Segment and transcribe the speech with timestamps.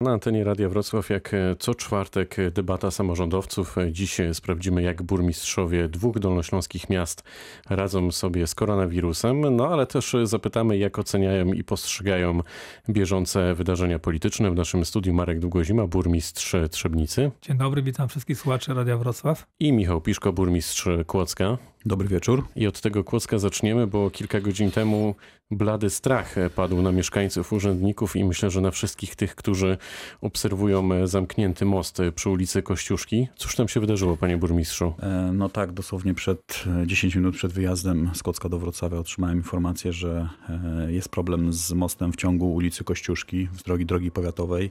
[0.00, 3.78] Na antenie Radia Wrocław jak e, co czwartek e, debata samorządowców.
[3.78, 7.22] E, Dziś sprawdzimy jak burmistrzowie dwóch dolnośląskich miast
[7.70, 12.40] radzą sobie z koronawirusem, no ale też zapytamy jak oceniają i postrzegają
[12.88, 14.50] bieżące wydarzenia polityczne.
[14.50, 19.46] W naszym studiu Marek Długozima, burmistrz Trzebnicy Dzień dobry, witam wszystkich słuchaczy Radia Wrocław.
[19.60, 21.58] i Michał Piszko, burmistrz Kłodzka.
[21.88, 22.44] Dobry wieczór.
[22.56, 25.14] I od tego Kłodzka zaczniemy, bo kilka godzin temu
[25.50, 29.76] blady strach padł na mieszkańców, urzędników i myślę, że na wszystkich tych, którzy
[30.20, 33.28] obserwują zamknięty most przy ulicy Kościuszki.
[33.36, 34.94] Cóż tam się wydarzyło, panie burmistrzu?
[35.02, 39.36] E, No tak, dosłownie przed e, 10 minut przed wyjazdem z Kłodzka do Wrocławia otrzymałem
[39.36, 44.70] informację, że e, jest problem z mostem w ciągu ulicy Kościuszki, z drogi drogi powiatowej.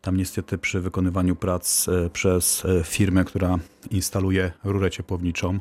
[0.00, 3.58] Tam niestety przy wykonywaniu prac e, przez e, firmę, która
[3.90, 5.58] instaluje rurę ciepłowniczą,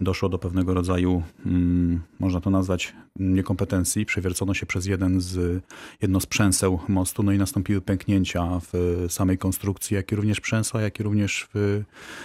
[0.00, 4.06] doszło do pewnego rodzaju, mm, można to nazwać, niekompetencji.
[4.06, 5.62] Przewiercono się przez jeden z,
[6.02, 10.80] jedno z przęseł mostu, no i nastąpiły pęknięcia w samej konstrukcji, jak i również przęsła,
[10.80, 11.82] jak i również w,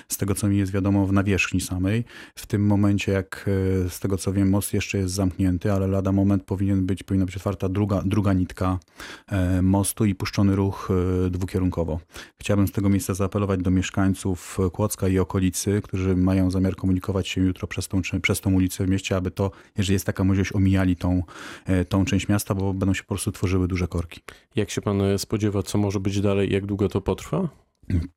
[0.08, 2.04] z tego, co mi jest wiadomo, w nawierzchni samej.
[2.36, 3.50] W tym momencie, jak
[3.86, 7.26] e, z tego, co wiem, most jeszcze jest zamknięty, ale lada moment powinien być, powinna
[7.26, 8.80] być otwarta druga, druga nitka
[9.28, 10.90] e, mostu i puszczony ruch
[11.26, 12.00] e, dwukierunkowo.
[12.40, 17.42] Chciałbym z tego miejsca zaapelować do mieszkańców Kłodzka i okolicy, którzy mają zamiar komunikować się
[17.42, 20.96] jutro przez tą, przez tą ulicę w mieście, aby to, jeżeli jest taka możliwość, omijali
[20.96, 21.24] tą,
[21.66, 24.22] e, tą część miasta, bo będą się po prostu tworzyły duże korki.
[24.56, 27.50] Jak się pan spodziewa, co może być dalej, jak długo to potrwa?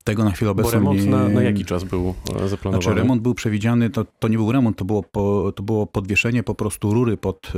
[0.04, 1.10] Tego na chwilę Bo obecną remont nie...
[1.10, 2.82] na, na jaki czas był e, zaplanowany?
[2.82, 6.42] Znaczy remont był przewidziany, to, to nie był remont, to było, po, to było podwieszenie
[6.42, 7.52] po prostu rury pod,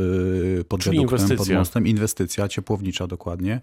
[0.68, 1.86] pod Czyli wiaduktem, pod mostem.
[1.86, 3.60] Inwestycja ciepłownicza dokładnie.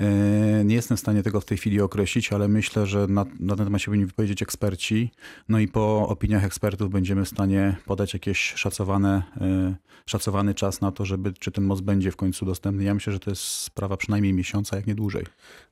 [0.00, 3.56] Yy, Nie jestem w stanie tego w tej chwili określić, ale myślę, że na, na
[3.56, 5.10] ten temat się powinni wypowiedzieć eksperci.
[5.48, 9.74] No i po opiniach ekspertów będziemy w stanie podać jakieś szacowane, yy,
[10.06, 12.84] szacowany czas na to, żeby, czy ten most będzie w końcu dostępny.
[12.84, 15.24] Ja myślę, że to jest sprawa przynajmniej miesiąca, jak nie dłużej.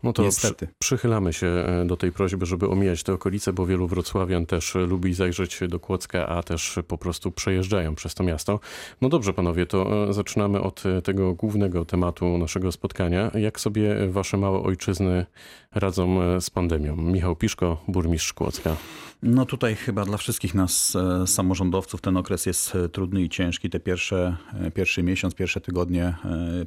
[0.02, 0.68] No to przy, Niestety.
[0.78, 4.78] przychylamy się e, do tej prośby, żeby omijać te okolice, bo wielu wrocławian też e,
[4.78, 8.60] lubi zajrzeć do Kłodzka, a też po prostu przejeżdżają przez to miasto.
[9.00, 13.30] No dobrze, panowie, to e, zaczynamy od e, tego głównego tematu naszego spotkania.
[13.34, 15.26] Jak sobie wasze małe ojczyzny
[15.74, 16.96] radzą e, z pandemią?
[16.96, 18.76] Michał Piszko, burmistrz Kłodzka.
[19.22, 23.70] No tutaj chyba dla wszystkich nas e, samorządowców ten okres jest e, trudny i ciężki.
[23.70, 24.36] Te pierwsze,
[24.74, 26.14] pierwszy miesiąc, pierwsze tygodnie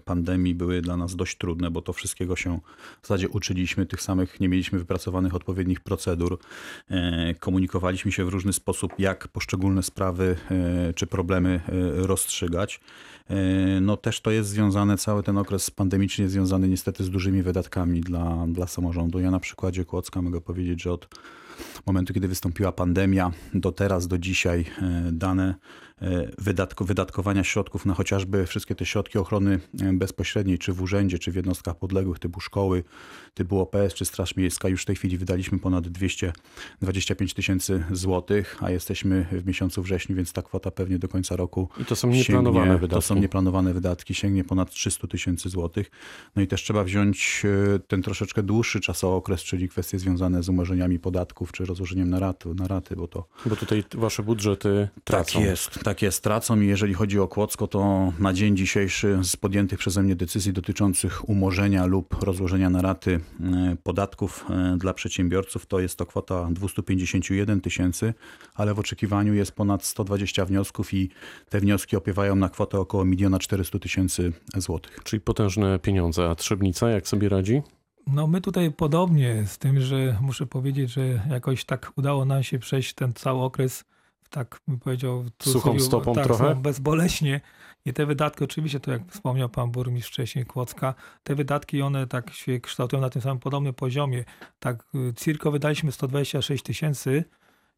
[0.05, 2.59] pandemii były dla nas dość trudne, bo to wszystkiego się
[3.01, 6.39] w zasadzie uczyliśmy, tych samych nie mieliśmy wypracowanych odpowiednich procedur.
[7.39, 10.35] Komunikowaliśmy się w różny sposób, jak poszczególne sprawy
[10.95, 11.61] czy problemy
[11.95, 12.79] rozstrzygać.
[13.29, 17.43] E, No też to jest związane, cały ten okres pandemiczny jest związany niestety z dużymi
[17.43, 19.19] wydatkami dla, dla samorządu.
[19.19, 21.07] Ja na przykładzie Kłodzka mogę powiedzieć, że od
[21.85, 25.55] momentu, kiedy wystąpiła pandemia, do teraz, do dzisiaj e, dane
[26.01, 31.19] e, wydatko, wydatkowania środków na chociażby wszystkie te środki ochrony e, bezpośredniej, czy w urzędzie,
[31.19, 32.83] czy w jednostkach podległych, typu szkoły,
[33.33, 38.71] typu OPS, czy Straż Miejska, już w tej chwili wydaliśmy ponad 225 tysięcy złotych, a
[38.71, 42.65] jesteśmy w miesiącu wrześniu, więc ta kwota pewnie do końca roku I to są nieplanowane
[42.65, 42.95] sięgnie, wydatki.
[42.95, 45.91] To są nieplanowane wydatki, sięgnie ponad 300 tysięcy złotych.
[46.35, 47.43] No i też trzeba wziąć
[47.75, 52.19] e, ten troszeczkę dłuższy czasowy okres, czyli kwestie związane z umorzeniami podatków, czy rozłożeniem na
[52.19, 55.39] raty, na raty bo to Bo tutaj wasze budżety tracą.
[55.39, 59.37] tak jest, tak jest, tracą i jeżeli chodzi o Kłodzko, to na dzień dzisiejszy z
[59.37, 65.65] podjętych przeze mnie decyzji dotyczących umorzenia lub rozłożenia na raty e, podatków e, dla przedsiębiorców,
[65.65, 68.13] to jest to kwota 251 tysięcy,
[68.55, 71.09] ale w oczekiwaniu jest ponad 120 wniosków i
[71.49, 74.99] te wnioski opiewają na kwotę około 1 400 tysięcy złotych.
[75.03, 76.29] Czyli potężne pieniądze.
[76.29, 77.61] A Trzebnica jak sobie radzi?
[78.07, 82.59] No my tutaj podobnie, z tym, że muszę powiedzieć, że jakoś tak udało nam się
[82.59, 83.85] przejść ten cały okres,
[84.29, 86.55] tak bym powiedział, Suchą stopą tak, trochę?
[86.55, 87.41] bezboleśnie.
[87.85, 92.33] I te wydatki, oczywiście, to jak wspomniał pan burmistrz wcześniej, Kłodzka, te wydatki, one tak
[92.33, 94.23] się kształtują na tym samym podobnym poziomie.
[94.59, 97.23] Tak, y, cirko wydaliśmy 126 tysięcy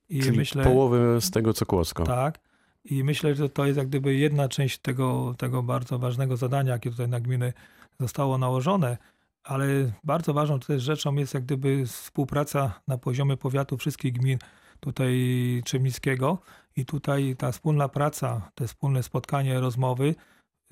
[0.09, 0.63] i Czyli myślę...
[0.63, 2.03] połowy z tego co Kłodzko.
[2.03, 2.39] Tak.
[2.85, 6.91] I myślę, że to jest jak gdyby jedna część tego, tego bardzo ważnego zadania, jakie
[6.91, 7.53] tutaj na gminy
[7.99, 8.97] zostało nałożone.
[9.43, 9.65] Ale
[10.03, 14.37] bardzo ważną też rzeczą jest jak gdyby współpraca na poziomie powiatu wszystkich gmin
[14.81, 16.37] tutaj Trzebnickiego.
[16.75, 20.15] I tutaj ta wspólna praca, te wspólne spotkanie, rozmowy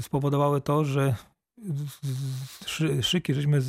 [0.02, 1.16] spowodowały to, że
[2.66, 3.62] szy- szyki żeśmy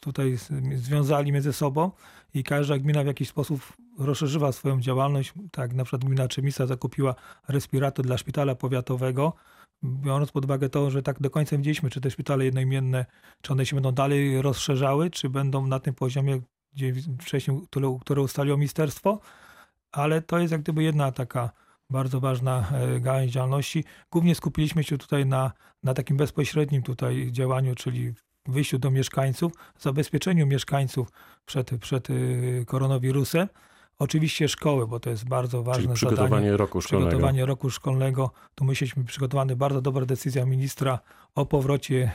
[0.00, 0.38] tutaj
[0.74, 1.90] związali między sobą
[2.34, 5.34] i każda gmina w jakiś sposób rozszerzyła swoją działalność.
[5.52, 7.14] Tak, na przykład gmina Czemisa zakupiła
[7.48, 9.32] respirator dla szpitala powiatowego,
[9.84, 13.06] biorąc pod uwagę to, że tak do końca nie wiedzieliśmy, czy te szpitale jednoimienne,
[13.42, 16.40] czy one się będą dalej rozszerzały, czy będą na tym poziomie,
[17.20, 19.20] wcześniej, które, które ustaliło ministerstwo,
[19.92, 21.50] ale to jest jak gdyby jedna taka
[21.90, 23.84] bardzo ważna e, gałęź działalności.
[24.10, 25.52] Głównie skupiliśmy się tutaj na,
[25.82, 28.14] na takim bezpośrednim tutaj działaniu, czyli
[28.46, 31.08] wyjściu do mieszkańców, zabezpieczeniu mieszkańców
[31.46, 33.48] przed, przed y, koronawirusem.
[33.98, 36.56] Oczywiście szkoły, bo to jest bardzo Czyli ważne przygotowanie zadanie.
[36.56, 37.08] roku szkolnego.
[37.08, 38.30] Przygotowanie roku szkolnego.
[38.54, 40.98] Tu myśleliśmy przygotowany bardzo dobra decyzja ministra
[41.34, 42.12] o powrocie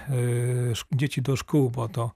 [0.71, 2.11] sz- dzieci do szkół, bo to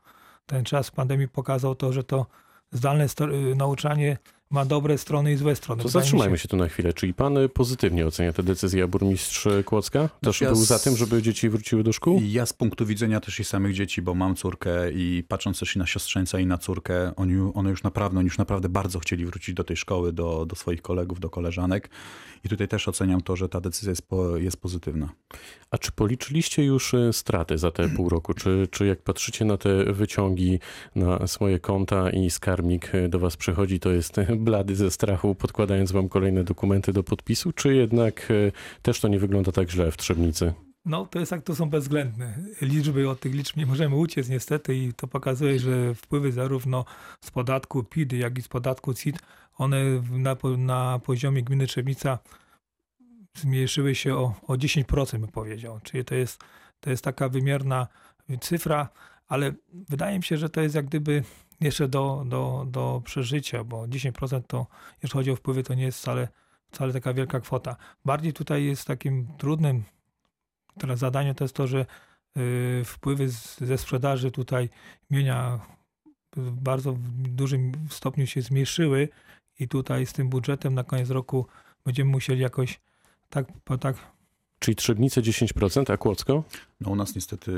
[0.52, 2.26] ten czas pandemii pokazał to, że to
[2.72, 4.18] zdalne y, nauczanie
[4.52, 5.82] ma dobre strony i złe strony.
[5.84, 6.94] To Wydaje zatrzymajmy się tu na chwilę.
[6.94, 10.10] Czyli pan y, pozytywnie ocenia tę decyzję, a burmistrz Kłodzka?
[10.22, 12.20] Też ja był z- za tym, żeby dzieci wróciły do szkół?
[12.22, 15.76] I ja z punktu widzenia też i samych dzieci, bo mam córkę i patrząc też
[15.76, 19.26] i na siostrzeńca i na córkę, oni, one już naprawdę, oni już naprawdę bardzo chcieli
[19.26, 21.90] wrócić do tej szkoły, do, do swoich kolegów, do koleżanek.
[22.44, 25.10] I tutaj też oceniam to, że ta decyzja jest, po, jest pozytywna.
[25.72, 28.34] A czy policzyliście już y, straty za te pół roku?
[28.34, 30.60] Czy, czy jak patrzycie na te wyciągi
[30.96, 35.36] na swoje konta i skarbnik y, do was przychodzi, to jest y, blady ze strachu,
[35.36, 37.52] podkładając wam kolejne dokumenty do podpisu?
[37.52, 38.52] Czy jednak y,
[38.82, 40.54] też to nie wygląda tak źle w Trzebnicy?
[40.86, 44.76] No, to jest tak, to są bezwzględne liczby, od tych liczb nie możemy uciec niestety
[44.76, 46.86] i to pokazuje, że wpływy zarówno
[47.24, 49.20] z podatku PIT, jak i z podatku CIT,
[49.58, 52.20] one na, na poziomie gminy Trzebnica
[53.38, 55.80] zmniejszyły się o, o 10%, bym powiedział.
[55.84, 56.44] Czyli to jest,
[56.80, 57.88] to jest taka wymierna
[58.42, 58.90] cyfra,
[59.28, 59.54] ale
[59.90, 61.24] wydaje mi się, że to jest jak gdyby
[61.62, 64.68] jeszcze do, do, do przeżycia, bo 10% to,
[65.04, 66.28] jeśli chodzi o wpływy, to nie jest wcale,
[66.72, 67.76] wcale taka wielka kwota.
[68.06, 69.84] Bardziej tutaj jest takim trudnym
[70.80, 71.86] teraz zadanie to jest to, że
[72.38, 74.70] y, wpływy z, ze sprzedaży tutaj
[75.10, 75.60] mienia
[76.36, 79.10] w bardzo dużym stopniu się zmniejszyły
[79.60, 81.48] i tutaj z tym budżetem na koniec roku
[81.86, 82.80] będziemy musieli jakoś
[83.30, 83.96] tak, po, tak
[84.60, 86.44] Czyli Trzebnice 10%, a Kłodzko?
[86.82, 87.52] No u nas niestety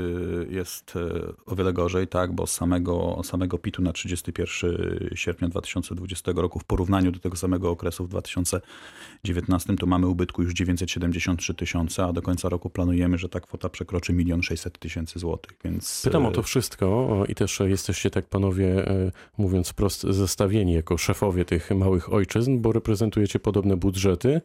[0.50, 6.32] jest e, o wiele gorzej, tak, bo z samego, samego PIT-u na 31 sierpnia 2020
[6.34, 12.04] roku w porównaniu do tego samego okresu w 2019 to mamy ubytku już 973 tysiące,
[12.04, 16.02] a do końca roku planujemy, że ta kwota przekroczy 1 600 tysięcy złotych, więc...
[16.04, 20.98] Pytam o e, to wszystko i też jesteście tak panowie, e, mówiąc wprost, zestawieni jako
[20.98, 24.40] szefowie tych małych ojczyzn, bo reprezentujecie podobne budżety,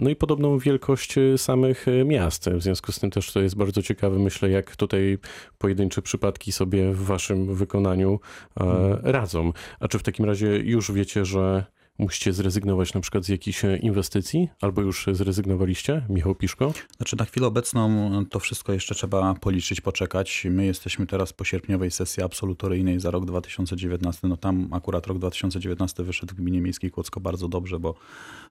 [0.00, 2.50] no i podobną wielkość samych miast.
[2.50, 5.18] W związku z tym też to jest bardzo ciekawe, myślę, jak tutaj
[5.58, 8.20] pojedyncze przypadki sobie w waszym wykonaniu
[8.60, 9.52] e, radzą.
[9.80, 11.64] A czy w takim razie już wiecie, że
[12.00, 16.02] musicie zrezygnować na przykład z jakichś e, inwestycji, albo już zrezygnowaliście?
[16.08, 16.72] Michał Piszko?
[16.96, 20.46] Znaczy na chwilę obecną to wszystko jeszcze trzeba policzyć, poczekać.
[20.50, 24.28] My jesteśmy teraz po sierpniowej sesji absolutoryjnej za rok 2019.
[24.28, 27.94] No tam akurat rok 2019 wyszedł w gminie miejskiej Kłodzko bardzo dobrze, bo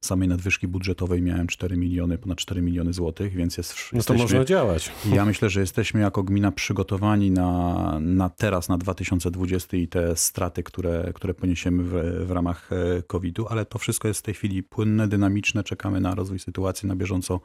[0.01, 4.21] samej nadwyżki budżetowej miałem 4 miliony, ponad 4 miliony złotych, więc jest No to jesteśmy,
[4.21, 4.91] można działać.
[5.19, 10.63] Ja myślę, że jesteśmy jako gmina przygotowani na, na teraz, na 2020 i te straty,
[10.63, 13.01] które, które poniesiemy w, w ramach e,
[13.39, 15.63] COVID-u, ale to wszystko jest w tej chwili płynne, dynamiczne.
[15.63, 17.39] Czekamy na rozwój sytuacji, na bieżąco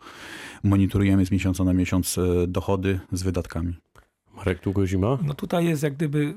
[0.62, 3.74] monitorujemy z miesiąca na miesiąc e, dochody z wydatkami.
[4.36, 5.18] Marek Długozima?
[5.22, 6.34] No tutaj jest jak gdyby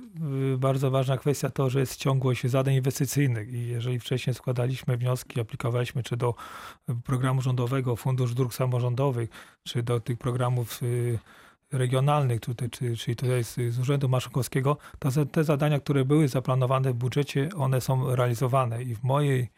[0.53, 5.39] y, bardzo ważna kwestia to, że jest ciągłość zadań inwestycyjnych i jeżeli wcześniej składaliśmy wnioski,
[5.39, 6.35] aplikowaliśmy czy do
[7.03, 9.29] programu rządowego, Fundusz Dróg Samorządowych,
[9.63, 11.19] czy do tych programów y,
[11.71, 16.93] regionalnych, tutaj, czy, czyli tutaj z, z Urzędu Marszałkowskiego, to te zadania, które były zaplanowane
[16.93, 19.49] w budżecie, one są realizowane i w mojej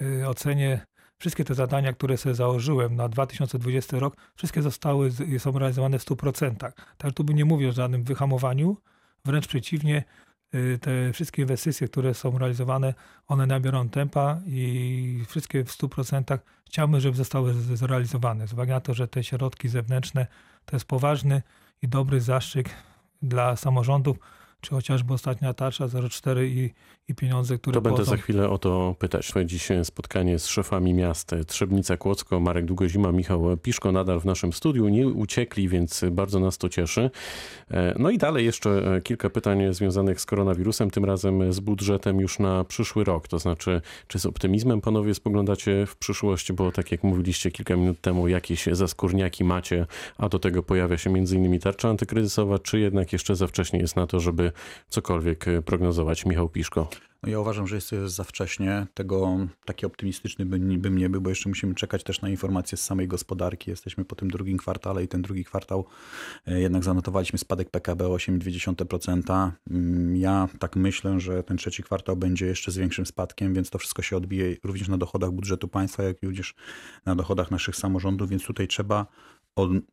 [0.00, 0.86] y, ocenie
[1.18, 6.72] wszystkie te zadania, które sobie założyłem na 2020 rok, wszystkie zostały, są realizowane w 100%.
[6.98, 8.76] Tak, tu bym nie mówił o żadnym wyhamowaniu,
[9.24, 10.04] wręcz przeciwnie,
[10.54, 12.94] y, te wszystkie inwestycje, które są realizowane,
[13.26, 18.48] one nabiorą tempa i wszystkie w 100% chciałbym, żeby zostały zrealizowane.
[18.48, 20.26] Z uwagi na to, że te środki zewnętrzne
[20.66, 21.42] to jest poważny
[21.82, 22.70] i dobry zastrzyk
[23.22, 24.16] dla samorządów,
[24.66, 26.70] czy chociażby ostatnia tarcza 04 i,
[27.08, 29.30] i pieniądze, które To będę pochodzą- za chwilę o to pytać.
[29.30, 34.52] To dziś spotkanie z szefami miast Trzebnica Kłodzko, Marek Długozima, Michał Piszko nadal w naszym
[34.52, 34.88] studiu.
[34.88, 37.10] Nie uciekli, więc bardzo nas to cieszy.
[37.70, 42.20] E, No i dalej jeszcze e, kilka pytań związanych z koronawirusem, tym razem z budżetem
[42.20, 43.28] już na przyszły rok.
[43.28, 48.00] To znaczy, czy z optymizmem panowie spoglądacie w przyszłość, bo tak jak mówiliście kilka minut
[48.00, 49.86] temu, jakieś zaskórniaki macie,
[50.18, 53.96] a do tego pojawia się między innymi tarcza antykryzysowa, czy jednak jeszcze za wcześnie jest
[53.96, 54.52] na to, żeby
[54.88, 56.26] cokolwiek e, prognozować?
[56.26, 56.88] Michał Piszko.
[57.22, 58.86] No ja uważam, że jest za wcześnie.
[58.94, 62.84] Tego taki optymistyczny bym, bym nie był, bo jeszcze musimy czekać też na informacje z
[62.84, 63.70] samej gospodarki.
[63.70, 65.86] Jesteśmy po tym drugim kwartale i ten drugi kwartał
[66.46, 69.50] e, jednak zanotowaliśmy spadek PKB o 8,2%.
[69.70, 73.78] Mm, Ja tak myślę, że ten trzeci kwartał będzie jeszcze z większym spadkiem, więc to
[73.78, 76.54] wszystko się odbije również na dochodach budżetu państwa, jak i również
[77.06, 79.06] na dochodach naszych samorządów, więc tutaj trzeba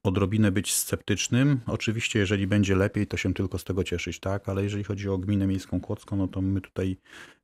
[0.03, 1.60] odrobinę być sceptycznym.
[1.67, 4.50] Oczywiście, jeżeli będzie lepiej, to się tylko z tego cieszyć, tak?
[4.50, 6.98] Ale jeżeli chodzi o gminę miejską Kłodzką, no to my tutaj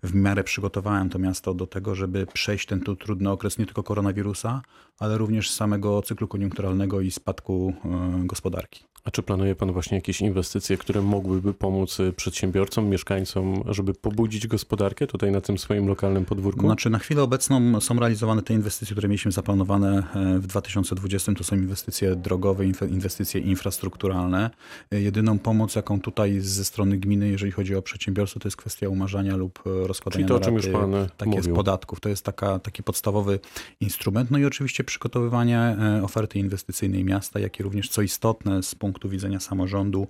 [0.03, 3.83] w miarę przygotowałem to miasto do tego, żeby przejść ten tu trudny okres nie tylko
[3.83, 4.61] koronawirusa,
[4.99, 8.88] ale również samego cyklu koniunkturalnego i spadku e, gospodarki.
[9.03, 14.47] A czy planuje pan właśnie jakieś inwestycje, które mogłyby pomóc y, przedsiębiorcom, mieszkańcom, żeby pobudzić
[14.47, 16.61] gospodarkę tutaj na tym swoim lokalnym podwórku?
[16.61, 21.33] Znaczy na chwilę obecną są realizowane te inwestycje, które mieliśmy zaplanowane e, w 2020.
[21.33, 24.49] To są inwestycje drogowe, inwestycje infrastrukturalne.
[24.91, 28.89] E, Jedyną pomoc, jaką tutaj ze strony gminy, jeżeli chodzi o przedsiębiorstwo, to jest kwestia
[28.89, 30.91] umarzania lub e, rozkładania Czyli to, o czym już pan
[31.21, 31.55] z mówił.
[31.55, 31.99] podatków.
[31.99, 33.39] To jest taka, taki podstawowy
[33.81, 34.31] instrument.
[34.31, 39.39] No i oczywiście przygotowywanie oferty inwestycyjnej miasta, jak i również, co istotne z punktu widzenia
[39.39, 40.07] samorządu,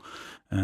[0.52, 0.58] e,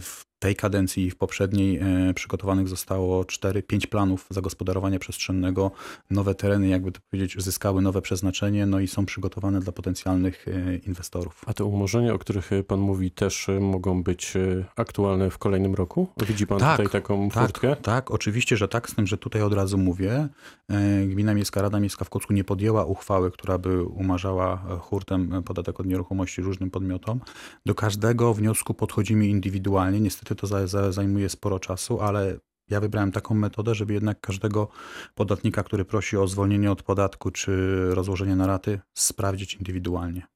[0.00, 5.70] w tej kadencji i w poprzedniej e, przygotowanych zostało 4-5 planów zagospodarowania przestrzennego.
[6.10, 10.76] Nowe tereny, jakby to powiedzieć, zyskały nowe przeznaczenie, no i są przygotowane dla potencjalnych e,
[10.76, 11.42] inwestorów.
[11.46, 14.34] A te umorzenia, o których y, pan mówi, też mogą być
[14.76, 16.08] aktualne w kolejnym roku?
[16.26, 17.76] Widzi pan Tak, tutaj taką Tak, furtkę?
[17.76, 20.28] tak, oczywiście, że tak, z tym, że tutaj od razu mówię,
[20.68, 25.32] e, Gmina Miejska, Rada Miejska w Kocku nie podjęła uchwały, która by umarzała e, hurtem
[25.34, 27.20] e, podatek od nieruchomości różnym podmiotom.
[27.66, 30.00] Do każdego wniosku podchodzimy indywidualnie.
[30.00, 32.38] Niestety to za, za, zajmuje sporo czasu, ale
[32.70, 34.68] ja wybrałem taką metodę, żeby jednak każdego
[35.14, 40.26] podatnika, który prosi o zwolnienie od podatku czy rozłożenie na raty, sprawdzić indywidualnie.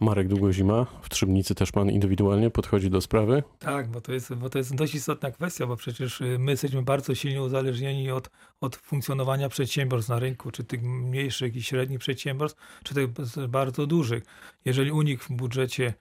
[0.00, 3.42] Marek Długozima, w Trzebnicy też pan indywidualnie podchodzi do sprawy?
[3.58, 6.82] Tak, bo to, jest, bo to jest dość istotna kwestia, bo przecież y, my jesteśmy
[6.82, 12.60] bardzo silnie uzależnieni od, od funkcjonowania przedsiębiorstw na rynku, czy tych mniejszych i średnich przedsiębiorstw,
[12.84, 13.08] czy tych
[13.48, 14.24] bardzo dużych.
[14.64, 15.94] Jeżeli u nich w budżecie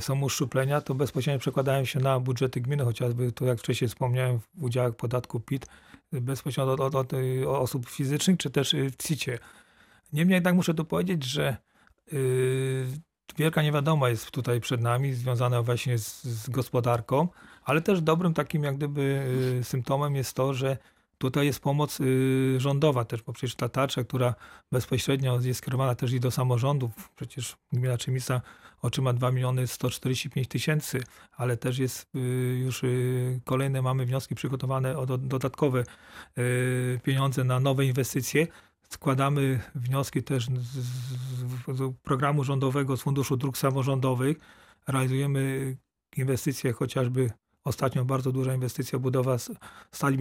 [0.00, 4.64] są uszczuplenia, to bezpośrednio przekładają się na budżety gminy, chociażby to, jak wcześniej wspomniałem, w
[4.64, 5.66] udziałach podatku PIT,
[6.14, 9.38] y, bezpośrednio od, od, od y, osób fizycznych, czy też y, w CIT-ie.
[10.12, 11.56] Niemniej jednak muszę tu powiedzieć, że
[12.12, 12.86] y,
[13.36, 17.28] wielka niewiadoma jest tutaj przed nami, związana właśnie z, z gospodarką,
[17.64, 19.22] ale też dobrym takim jak gdyby
[19.60, 20.76] y, symptomem jest to, że
[21.18, 24.34] tutaj jest pomoc y, rządowa też, bo przecież ta tarcza, która
[24.72, 28.40] bezpośrednio jest skierowana też i do samorządów, przecież gmina Czemica
[28.82, 32.18] otrzyma 2 miliony 145 tysięcy, ale też jest y,
[32.64, 35.84] już y, kolejne mamy wnioski przygotowane o do, dodatkowe
[36.38, 38.46] y, pieniądze na nowe inwestycje.
[38.88, 44.36] Składamy wnioski też z, programu rządowego, z Funduszu Dróg Samorządowych.
[44.88, 45.76] Realizujemy
[46.16, 47.30] inwestycje, chociażby
[47.64, 49.36] ostatnio bardzo duża inwestycja, budowa
[49.92, 50.16] stali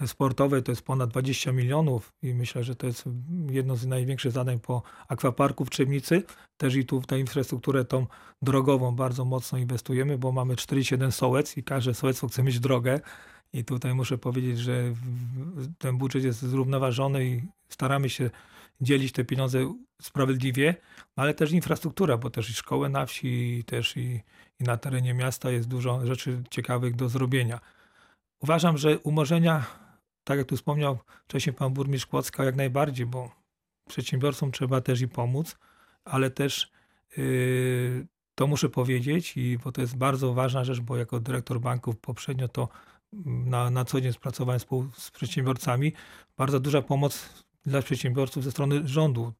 [0.00, 3.04] widowiskowo-sportowej, to jest ponad 20 milionów i myślę, że to jest
[3.50, 6.22] jedno z największych zadań po akwaparku w Trzebnicy.
[6.56, 8.06] Też i tu w tę infrastrukturę tą
[8.42, 13.00] drogową bardzo mocno inwestujemy, bo mamy 47 sołec i każde sołectwo chce mieć drogę.
[13.52, 14.94] I tutaj muszę powiedzieć, że
[15.78, 18.30] ten budżet jest zrównoważony i staramy się
[18.80, 20.74] dzielić te pieniądze sprawiedliwie,
[21.16, 24.20] no ale też infrastruktura, bo też i szkoły na wsi, i też i,
[24.60, 27.60] i na terenie miasta jest dużo rzeczy ciekawych do zrobienia.
[28.40, 29.66] Uważam, że umorzenia,
[30.24, 33.30] tak jak tu wspomniał wcześniej pan burmistrz Kłodzka, jak najbardziej, bo
[33.88, 35.58] przedsiębiorcom trzeba też i pomóc,
[36.04, 36.72] ale też
[37.16, 41.98] yy, to muszę powiedzieć, i bo to jest bardzo ważna rzecz, bo jako dyrektor banków
[41.98, 42.68] poprzednio to
[43.12, 45.92] mm, na, na co dzień pracowałem współ, z przedsiębiorcami.
[46.36, 49.32] Bardzo duża pomoc dla przedsiębiorców ze strony rządu.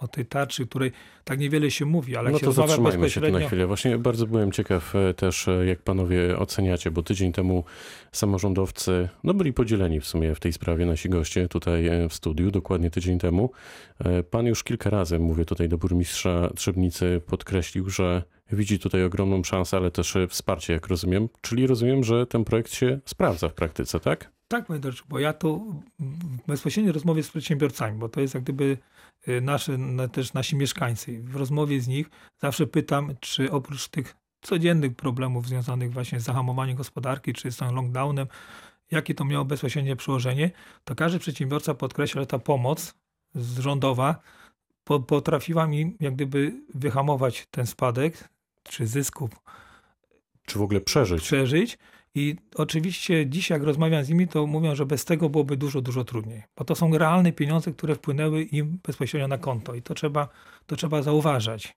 [0.00, 0.92] O tej tarczy, której
[1.24, 3.38] tak niewiele się mówi, ale no to zatrzymajmy się tu bezpośrednio.
[3.40, 3.66] na chwilę.
[3.66, 7.64] Właśnie bardzo byłem ciekaw e, też, e, jak panowie oceniacie, bo tydzień temu
[8.12, 12.50] samorządowcy no byli podzieleni w sumie w tej sprawie, nasi goście tutaj e, w studiu,
[12.50, 13.50] dokładnie tydzień temu.
[14.30, 19.76] Pan już kilka razy, mówię tutaj do burmistrza Trzebnicy, podkreślił, że widzi tutaj ogromną szansę,
[19.76, 21.28] ale też wsparcie, jak rozumiem.
[21.40, 24.37] Czyli rozumiem, że ten projekt się sprawdza w praktyce, tak?
[24.48, 25.60] Tak, panie Dorczu, bo ja to
[25.98, 28.78] w bezpośredniej rozmowie z przedsiębiorcami, bo to jest jak gdyby
[29.28, 31.22] y, nasze, na- też nasi mieszkańcy.
[31.22, 32.10] W rozmowie z nich
[32.42, 37.74] zawsze pytam, czy oprócz tych codziennych problemów związanych właśnie z zahamowaniem gospodarki, czy z tym
[37.74, 38.26] lockdownem,
[38.90, 40.50] jakie to miało bezpośrednie przełożenie,
[40.84, 42.94] to każdy przedsiębiorca podkreśla, że ta pomoc
[43.58, 44.18] rządowa
[44.84, 48.28] po, potrafiła mi jak gdyby wyhamować ten spadek,
[48.62, 49.30] czy zysków
[50.46, 51.22] Czy w ogóle przeżyć?
[51.22, 51.78] przeżyć.
[52.18, 56.04] I oczywiście dzisiaj, jak rozmawiam z nimi, to mówią, że bez tego byłoby dużo, dużo
[56.04, 56.42] trudniej.
[56.56, 60.28] Bo to są realne pieniądze, które wpłynęły im bezpośrednio na konto i to trzeba,
[60.66, 61.76] to trzeba zauważać.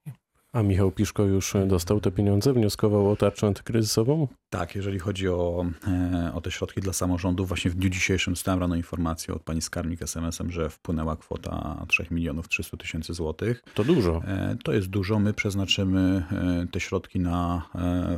[0.53, 4.27] A Michał Piszko już dostał te pieniądze, wnioskował o tarczę antykryzysową?
[4.49, 8.59] Tak, jeżeli chodzi o, e, o te środki dla samorządów, właśnie w dniu dzisiejszym dostałem
[8.59, 13.63] rano informację od pani skarbnik SMS-em, że wpłynęła kwota 3 milionów 300 tysięcy złotych.
[13.73, 14.21] To dużo.
[14.27, 15.19] E, To jest dużo.
[15.19, 17.69] My przeznaczymy e, te środki na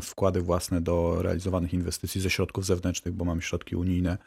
[0.01, 4.17] wkłady własne do realizowanych inwestycji ze środków zewnętrznych, bo mamy środki unijne,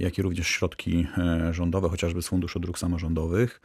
[0.00, 1.06] jak i również środki
[1.50, 3.60] rządowe, chociażby z Funduszu Dróg Samorządowych.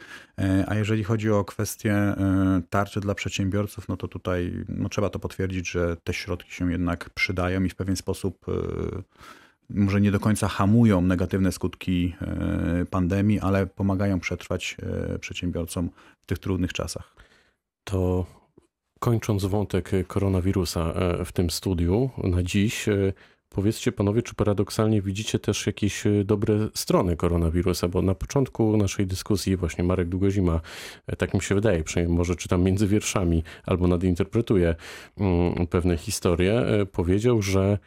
[0.67, 2.15] A jeżeli chodzi o kwestię
[2.69, 3.34] tarczy dla przedsiębiorców,
[3.89, 7.75] no to tutaj no, trzeba to potwierdzić, że te środki się jednak przydają i w
[7.75, 8.51] pewien sposób e,
[9.69, 14.77] może nie do końca hamują negatywne skutki e, pandemii, ale pomagają przetrwać
[15.13, 15.89] e, przedsiębiorcom
[16.21, 17.15] w tych trudnych czasach.
[17.83, 18.25] To
[18.99, 20.93] kończąc wątek koronawirusa
[21.25, 22.85] w tym studiu na dziś,
[23.55, 29.07] powiedzcie panowie, czy paradoksalnie widzicie też jakieś e, dobre strony koronawirusa, bo na początku naszej
[29.07, 30.61] dyskusji właśnie Marek Długozima,
[31.07, 34.75] e, tak mi się wydaje, przynajmniej może czytam między wierszami albo nadinterpretuje
[35.17, 37.77] mm, pewne historie, e, powiedział, że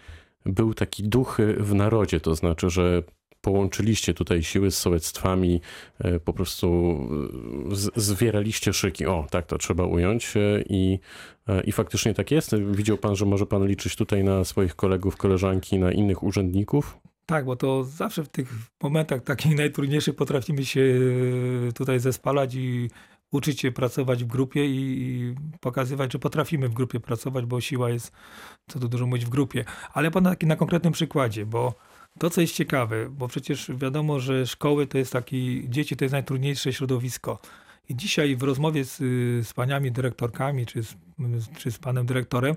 [0.47, 3.03] był taki duch w narodzie, to znaczy, że
[3.41, 5.61] połączyliście tutaj siły z sołectwami,
[5.99, 6.99] e, po prostu
[7.97, 9.07] e, zwieraliście szyki.
[9.07, 10.37] O, tak to trzeba ująć.
[10.37, 10.99] e, I,
[11.65, 12.57] I faktycznie tak jest.
[12.57, 16.99] Widział pan, że może pan liczyć tutaj na swoich kolegów, koleżanki, na innych urzędników?
[17.27, 18.53] Tak, bo to zawsze w tych
[18.83, 21.01] momentach takich najtrudniejszych potrafimy się
[21.75, 22.91] tutaj zespalać i
[23.31, 28.13] uczyć się pracować w grupie i, pokazywać, że potrafimy w grupie pracować, bo siła jest,
[28.69, 29.65] co tu dużo mówić, w grupie.
[29.93, 31.75] Ale taki na konkretnym przykładzie, bo
[32.19, 36.13] to, co jest ciekawe, bo przecież wiadomo, że szkoły to jest taki, dzieci to jest
[36.13, 37.39] najtrudniejsze środowisko.
[37.89, 40.97] I dzisiaj w rozmowie z, y, z paniami dyrektorkami, czy z,
[41.59, 42.57] czy z panem dyrektorem,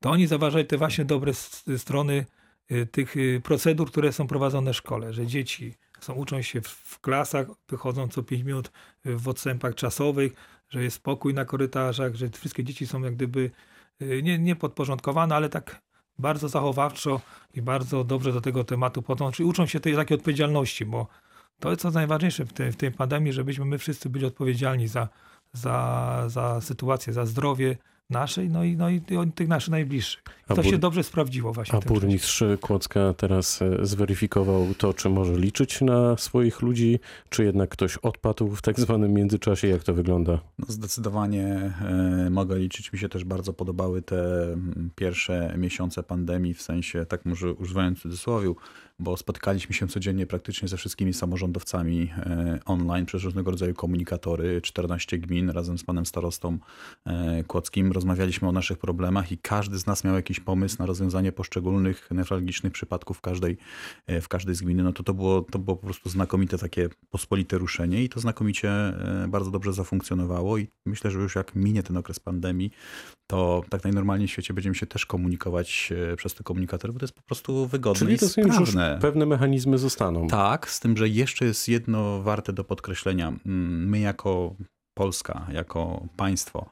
[0.00, 2.26] to oni zauważają te właśnie dobre s- strony
[2.70, 6.68] y, tych y, procedur, które są prowadzone w szkole, że dzieci są, uczą się w,
[6.68, 8.72] w klasach, wychodzą co 5 minut
[9.06, 10.32] y, w odstępach czasowych,
[10.68, 13.50] że jest spokój na korytarzach, że wszystkie dzieci są jak gdyby
[14.02, 15.82] y, nie, nie podporządkowane, ale tak
[16.20, 17.20] bardzo zachowawczo
[17.54, 21.06] i bardzo dobrze do tego tematu podchodzą, czyli uczą się tej takiej odpowiedzialności, bo
[21.60, 25.08] to jest co najważniejsze w tej, w tej pandemii, żebyśmy my wszyscy byli odpowiedzialni za,
[25.52, 27.76] za, za sytuację, za zdrowie
[28.10, 29.00] nasze no i, no i
[29.34, 30.22] tych naszych najbliższych.
[30.50, 31.78] A To bur- się dobrze sprawdziło właśnie.
[31.78, 31.94] A czasie.
[31.94, 37.96] burmistrz Kłodzka teraz e, zweryfikował to, czy może liczyć na swoich ludzi, czy jednak ktoś
[37.96, 39.68] odpadł w tak zwanym międzyczasie.
[39.68, 40.40] Jak to wygląda?
[40.58, 41.72] No zdecydowanie
[42.26, 42.92] e, mogę liczyć.
[42.92, 44.46] Mi się też bardzo podobały te
[44.96, 48.56] pierwsze miesiące pandemii, w sensie, tak może używając cudzysłowiu,
[48.98, 55.18] bo spotkaliśmy się codziennie praktycznie ze wszystkimi samorządowcami e, online przez różnego rodzaju komunikatory, 14
[55.18, 56.58] gmin razem z panem starostą
[57.46, 57.92] Kłodzkim.
[57.92, 62.72] Rozmawialiśmy o naszych problemach i każdy z nas miał jakiś pomysł na rozwiązanie poszczególnych newralgicznych
[62.72, 63.56] przypadków w każdej,
[64.06, 64.82] e, w każdej z gminy.
[64.82, 68.70] No to to było, to było po prostu znakomite takie pospolite ruszenie i to znakomicie
[68.70, 72.70] e, bardzo dobrze zafunkcjonowało i myślę, że już jak minie ten okres pandemii,
[73.26, 77.04] to tak najnormalniej w świecie będziemy się też komunikować e, przez te komunikatory, bo to
[77.04, 80.26] jest po prostu wygodne Czyli i rozumiem, że już pewne mechanizmy zostaną.
[80.26, 83.28] Tak, z tym, że jeszcze jest jedno warte do podkreślenia.
[83.28, 84.54] Mm, My jako
[84.94, 86.70] Polska, jako państwo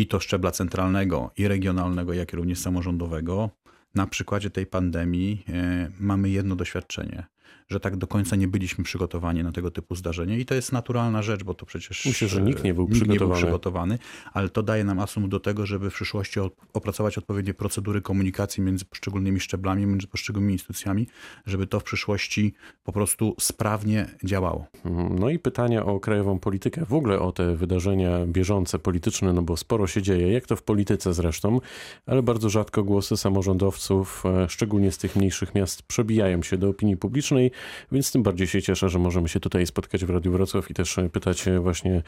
[0.00, 3.50] i to szczebla centralnego i regionalnego, jak i również samorządowego,
[3.94, 7.26] na przykładzie tej pandemii e, mamy jedno doświadczenie,
[7.70, 11.22] że tak do końca nie byliśmy przygotowani na tego typu zdarzenie i to jest naturalna
[11.22, 13.42] rzecz, bo to przecież Myślę, że nikt nie był nikt nie był przygotowany.
[13.42, 13.98] przygotowany,
[14.32, 18.62] ale to daje nam asumpt do tego, żeby w przyszłości op- opracować odpowiednie procedury komunikacji
[18.62, 21.06] między poszczególnymi szczeblami, między poszczególnymi instytucjami,
[21.46, 22.54] żeby to w przyszłości
[22.84, 24.66] po prostu sprawnie działało.
[24.84, 25.18] Mhm.
[25.18, 29.56] No i pytania o krajową politykę, w ogóle o te wydarzenia bieżące, polityczne, no bo
[29.56, 31.60] sporo się dzieje, jak to w polityce zresztą,
[32.06, 36.96] ale bardzo rzadko głosy samorządowców, e, szczególnie z tych mniejszych miast, przebijają się do opinii
[36.96, 37.50] publicznej,
[37.92, 40.98] więc tym bardziej się cieszę, że możemy się tutaj spotkać w Radiu Wrocław i też
[40.98, 42.02] e, pytać e, właśnie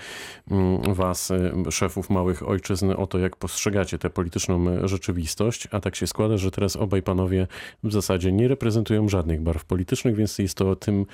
[0.51, 5.97] mm, was, e, szefów małych ojczyzn, o to, jak postrzegacie tę polityczną rzeczywistość, a tak
[5.97, 7.47] się składa, że teraz obaj panowie
[7.83, 11.07] w zasadzie nie reprezentują żadnych barw politycznych, więc jest to tym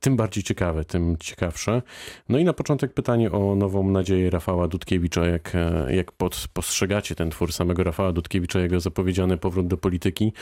[0.00, 1.82] tym bardziej ciekawe, tym ciekawsze.
[2.28, 5.26] No i na początek pytanie o nową nadzieję Rafała Dudkiewicza.
[5.26, 10.32] Jak, e, jak pod, postrzegacie ten twór samego Rafała Dudkiewicza, jego zapowiedziany powrót do polityki,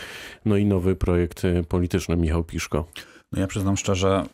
[0.44, 2.84] no i nowy projekt e, polityczny Michał Piszko.
[3.32, 4.24] No ja przyznam szczerze,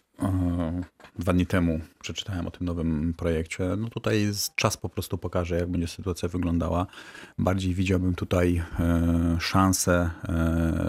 [1.19, 3.65] dwa dni temu przeczytałem o tym nowym projekcie.
[3.79, 6.87] No tutaj czas po prostu pokaże, jak będzie sytuacja wyglądała.
[7.39, 10.11] Bardziej widziałbym tutaj e, szansę e,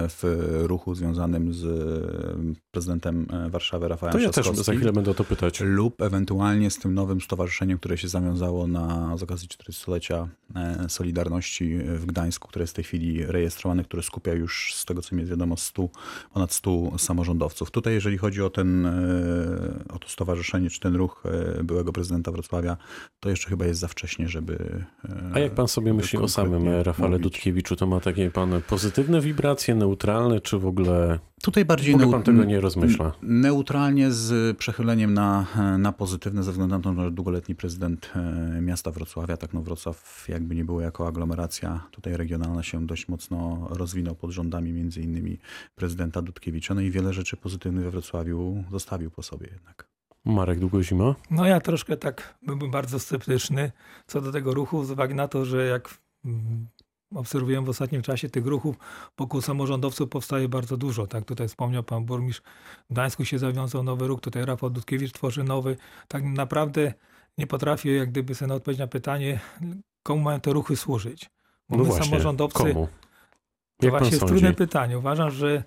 [0.09, 0.23] w
[0.63, 5.23] ruchu związanym z e, prezydentem Warszawy Rafałem To ja też za chwilę będę o to
[5.23, 5.59] pytać.
[5.59, 11.77] lub ewentualnie z tym nowym stowarzyszeniem, które się zawiązało na z okazji 40-lecia e, Solidarności
[11.77, 15.21] w Gdańsku, które jest w tej chwili rejestrowane, które skupia już z tego co mi
[15.21, 15.89] jest wiadomo 100,
[16.33, 17.71] ponad 100 samorządowców.
[17.71, 18.85] Tutaj jeżeli chodzi o ten
[19.89, 22.77] o to stowarzyszenie czy ten ruch e, byłego prezydenta Wrocławia,
[23.25, 24.85] to jeszcze chyba jest za wcześnie, żeby
[25.33, 27.23] A jak pan sobie myśli o samym e, Rafale mówić.
[27.23, 27.75] Dudkiewiczu?
[27.75, 32.43] To ma takie pan pozytywne wibracje, neutralne, czy w ogóle, Tutaj bardziej neu- pan tego
[32.43, 33.11] nie rozmyśla?
[33.21, 35.45] Neutralnie z przechyleniem na,
[35.77, 40.25] na pozytywne, ze względu na to, że długoletni prezydent e, miasta Wrocławia, tak no Wrocław
[40.29, 45.39] jakby nie było jako aglomeracja tutaj regionalna się dość mocno rozwinął pod rządami między innymi
[45.75, 49.94] prezydenta Dudkiewicza, no i wiele rzeczy pozytywnych we Wrocławiu zostawił po sobie jednak.
[50.25, 51.15] Marek Długozima?
[51.31, 53.71] No ja troszkę tak byłbym bardzo sceptyczny
[54.07, 56.67] co do tego ruchu, z uwagi na to, że jak mm,
[57.15, 58.75] obserwuję w ostatnim czasie tych ruchów
[59.17, 61.07] wokół samorządowców powstaje bardzo dużo.
[61.07, 62.41] Tak tutaj wspomniał pan burmistrz,
[62.89, 65.77] w Gdańsku się zawiązał nowy ruch, tutaj Rafał Dudkiewicz tworzy nowy.
[66.07, 66.93] Tak naprawdę
[67.37, 69.39] nie potrafię jak gdyby sobie odpowiedzieć na pytanie,
[70.03, 71.29] komu mają te ruchy służyć.
[71.69, 72.87] Bo no my właśnie, samorządowcy, komu?
[73.77, 74.33] to Jak właśnie jest sądzi?
[74.33, 74.97] trudne pytanie.
[74.97, 75.63] Uważam, że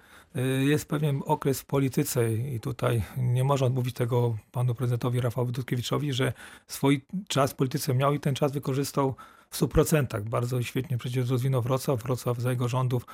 [0.67, 6.12] jest pewien okres w polityce i tutaj nie można odmówić tego panu prezydentowi Rafałowi Dudkiewiczowi,
[6.12, 6.33] że
[6.67, 9.14] swój czas w polityce miał i ten czas wykorzystał
[9.51, 10.23] w 100%.
[10.23, 12.03] Bardzo świetnie przecież rozwinął Wrocław.
[12.03, 13.07] Wrocław za jego rządów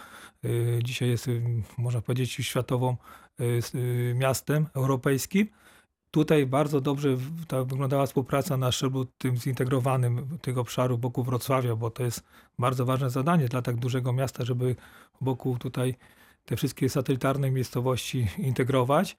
[0.44, 1.42] y, dzisiaj jest, y,
[1.78, 2.96] można powiedzieć, światową
[3.40, 5.48] y, y, miastem europejskim.
[6.10, 7.16] Tutaj bardzo dobrze
[7.66, 12.24] wyglądała współpraca na szczeblu tym zintegrowanym tego obszaru wokół Wrocławia, bo to jest
[12.58, 14.76] bardzo ważne zadanie dla tak dużego miasta, żeby
[15.20, 15.94] wokół tutaj
[16.44, 19.16] te wszystkie satelitarne miejscowości integrować.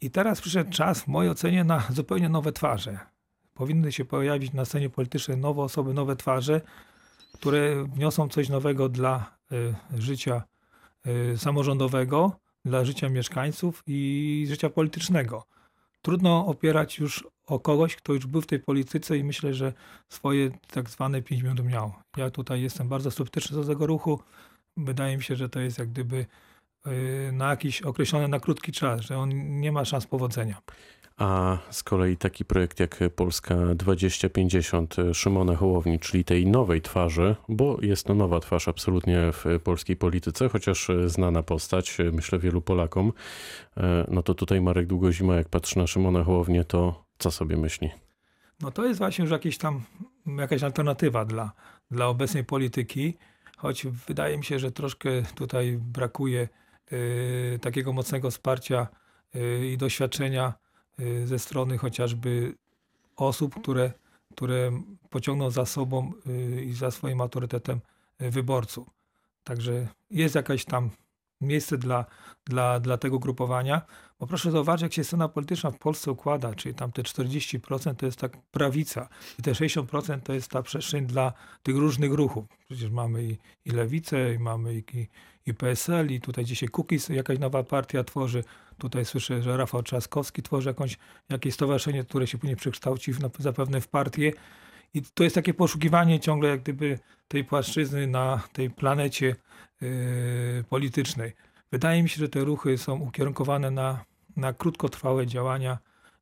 [0.00, 2.98] I teraz przyszedł czas, w mojej ocenie, na zupełnie nowe twarze.
[3.54, 6.60] Powinny się pojawić na scenie politycznej nowe osoby, nowe twarze,
[7.32, 10.42] które wniosą coś nowego dla y, życia
[11.06, 15.44] y, samorządowego, dla życia mieszkańców i życia politycznego.
[16.02, 19.72] Trudno opierać już o kogoś, kto już był w tej polityce i myślę, że
[20.08, 21.92] swoje tak zwane 5 minut miał.
[22.16, 24.20] Ja tutaj jestem bardzo sceptyczny do tego ruchu.
[24.76, 26.26] Wydaje mi się, że to jest jak gdyby
[27.32, 30.62] na jakiś określony, na krótki czas, że on nie ma szans powodzenia.
[31.16, 37.78] A z kolei taki projekt jak Polska 2050 Szymona Hołowni, czyli tej nowej twarzy, bo
[37.82, 43.12] jest to nowa twarz absolutnie w polskiej polityce, chociaż znana postać, myślę wielu Polakom,
[44.08, 47.90] no to tutaj Marek Długozima, jak patrzy na Szymona Hołownię, to co sobie myśli?
[48.60, 49.82] No to jest właśnie już jakieś tam,
[50.26, 51.52] jakaś alternatywa dla,
[51.90, 53.14] dla obecnej polityki,
[53.56, 56.63] choć wydaje mi się, że troszkę tutaj brakuje y,
[57.60, 58.86] takiego mocnego wsparcia
[59.36, 60.54] y, i doświadczenia
[61.00, 62.54] y, ze strony chociażby
[63.16, 63.92] osób, które,
[64.34, 67.80] które pociągną za sobą y, i za swoim autorytetem
[68.22, 68.90] y, wyborców.
[69.44, 70.90] Także jest jakaś tam
[71.40, 72.04] miejsce dla,
[72.46, 73.82] dla, dla tego grupowania.
[74.20, 78.06] Bo proszę zauważyć, jak się scena polityczna w Polsce układa, czyli tam te 40% to
[78.06, 82.44] jest tak prawica i te 60% to jest ta przestrzeń dla tych różnych ruchów.
[82.66, 85.08] Przecież mamy i, i lewicę, i mamy i, i,
[85.46, 88.44] i PSL, i tutaj dzisiaj Kukiz, jakaś nowa partia tworzy.
[88.78, 93.80] Tutaj słyszę, że Rafał Trzaskowski tworzy jakąś, jakieś stowarzyszenie, które się później przekształci w, zapewne
[93.80, 94.32] w partię.
[94.94, 99.36] I to jest takie poszukiwanie ciągle jak gdyby tej płaszczyzny na tej planecie
[99.80, 101.32] yy, politycznej.
[101.72, 104.04] Wydaje mi się, że te ruchy są ukierunkowane na,
[104.36, 105.78] na krótkotrwałe działania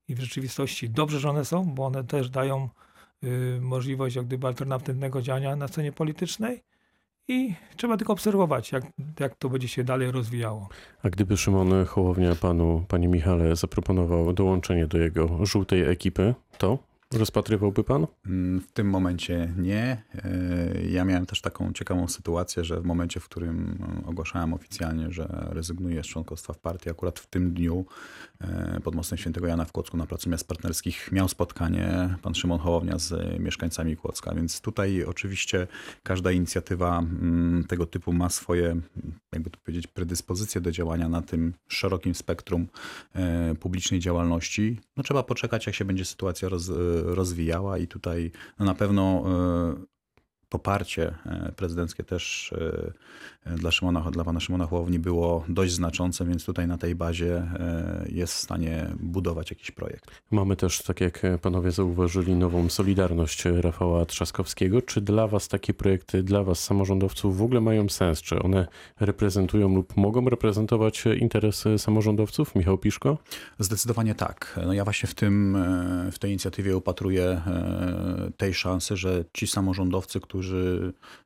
[0.09, 2.69] i w rzeczywistości dobrze, że one są, bo one też dają
[3.25, 6.63] y, możliwość jak gdyby alternatywnego działania na scenie politycznej
[7.33, 8.85] i trzeba tylko obserwować, jak,
[9.21, 10.69] jak to będzie się dalej rozwijało.
[11.03, 16.79] A gdyby Szymon Hołownia panu, panie Michale, zaproponował dołączenie do jego żółtej ekipy, to
[17.19, 18.07] rozpatrywałby pan?
[18.27, 20.03] Mm, W tym momencie nie.
[20.15, 25.11] E, Ja miałem też taką ciekawą sytuację, że w momencie, w którym e, ogłaszałem oficjalnie,
[25.11, 27.87] że rezygnuję z członkostwa w partii, akurat w tym dniu
[28.41, 32.59] e, pod mostem Świętego Jana w Kłodzku na Placu Miast Partnerskich miał spotkanie pan Szymon
[32.59, 35.67] Hołownia z mieszkańcami Kłodzka, więc tutaj oczywiście
[36.03, 38.81] każda inicjatywa mm, tego typu ma swoje,
[39.33, 42.67] jakby to powiedzieć, predyspozycje do działania na tym szerokim spektrum
[43.61, 44.81] publicznej działalności.
[44.97, 46.71] No trzeba poczekać, jak się będzie sytuacja roz,
[47.05, 49.92] rozwijała i tutaj no na pewno e,
[50.53, 52.55] poparcie e, prezydenckie też
[53.47, 57.37] e, dla, Szymona, dla pana Szymona Hołowni było dość znaczące, więc tutaj na tej bazie
[57.37, 60.11] e, jest w stanie budować jakiś projekt.
[60.31, 64.83] Mamy też, tak jak panowie zauważyli, nową Solidarność Rafała Trzaskowskiego.
[64.83, 68.23] Czy dla was takie projekty, dla was samorządowców w ogóle mają sens?
[68.23, 68.67] Czy one
[69.01, 72.55] reprezentują lub mogą reprezentować interesy samorządowców?
[72.55, 73.19] Michał Piszko?
[73.59, 74.61] Zdecydowanie tak.
[74.67, 79.47] No ja właśnie w tym, e, w tej inicjatywie upatruję e, tej szansy, że ci
[79.47, 80.42] samorządowcy, którzy,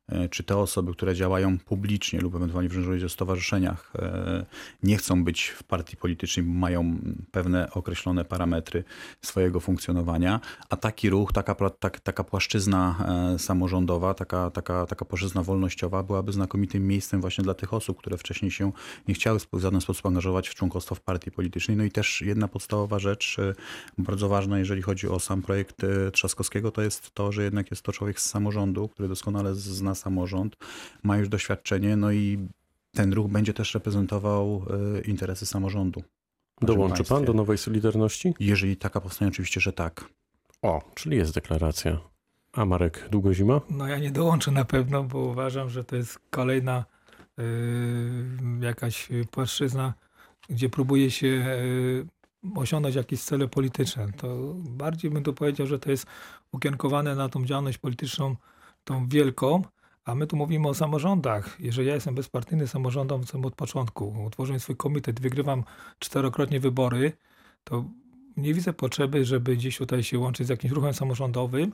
[0.09, 4.47] e, czy te osoby, które działają publicznie lub ewentualnie w różnych stowarzyszeniach, e,
[4.83, 6.99] nie chcą być w partii politycznej, mają
[7.31, 8.85] pewne określone parametry
[9.23, 15.43] swojego funkcjonowania, a taki ruch, taka, tak, taka płaszczyzna e, samorządowa, taka, taka, taka płaszczyzna
[15.43, 18.73] wolnościowa byłaby znakomitym miejscem właśnie dla tych osób, które wcześniej się
[19.09, 21.77] nie chciały w żaden sposób angażować w członkostwo w partii politycznej.
[21.77, 23.37] No i też jedna podstawowa rzecz,
[23.99, 27.93] bardzo ważna, jeżeli chodzi o sam projekt Trzaskowskiego, to jest to, że jednak jest to
[27.93, 30.57] człowiek z samorządu, który doskonale zna samorząd,
[31.03, 32.49] ma już doświadczenie, no i
[32.93, 34.67] ten ruch będzie też reprezentował
[34.97, 36.03] e, interesy samorządu.
[36.63, 38.35] Dołączy pan do nowej Solidarności?
[38.41, 40.05] Jeżeli taka powstanie, oczywiście, że tak.
[40.63, 42.01] O, czyli jest deklaracja.
[42.53, 43.61] A Marek Długozima?
[43.71, 46.85] No ja nie dołączę na pewno, bo uważam, że to jest kolejna
[47.39, 47.43] y,
[48.61, 49.95] jakaś płaszczyzna,
[50.49, 52.07] gdzie próbuje się y,
[52.57, 54.13] osiągnąć jakieś cele polityczne.
[54.17, 56.07] To bardziej bym to powiedział, że to jest
[56.53, 58.37] ukierunkowane na tą działalność polityczną,
[58.87, 59.63] tą wielką,
[60.05, 61.61] a my tu mówimy o samorządach.
[61.61, 65.65] Jeżeli ja jestem bezpartyjny samorządowcem od początku, utworzyłem swój komitet, wygrywam
[65.99, 67.13] czterokrotnie wybory,
[67.65, 67.85] to
[68.37, 71.73] nie widzę potrzeby, żeby gdzieś tutaj się łączyć z jakimś ruchem samorządowym,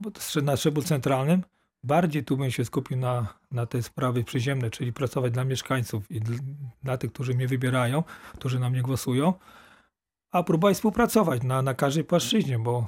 [0.00, 1.42] bo to na szczeblu centralnym,
[1.84, 6.20] bardziej tu bym się skupił na, na te sprawy przyziemne, czyli pracować dla mieszkańców i
[6.20, 6.40] dl-
[6.82, 9.34] dla tych, którzy mnie wybierają, którzy na mnie głosują,
[10.30, 12.86] a próbować współpracować na, na każdej płaszczyźnie, bo